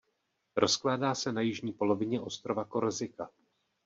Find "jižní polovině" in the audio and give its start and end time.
1.41-2.21